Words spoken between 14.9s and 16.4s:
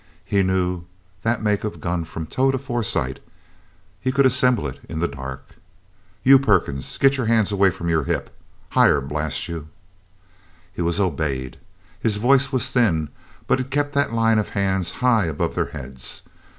high above their heads.